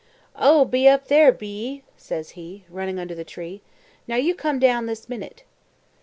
[0.35, 3.61] "Oh, be up ther', be 'ee?" says he, running under the tree.
[4.07, 5.43] "Now you come down this minute."